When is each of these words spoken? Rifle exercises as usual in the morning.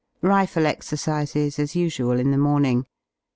Rifle 0.23 0.65
exercises 0.65 1.59
as 1.59 1.75
usual 1.75 2.19
in 2.19 2.31
the 2.31 2.37
morning. 2.39 2.87